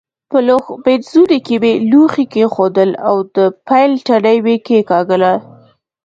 [0.29, 5.33] په لوښ مینځوني کې مې لوښي کېښودل او د پیل تڼۍ مې کېکاږله.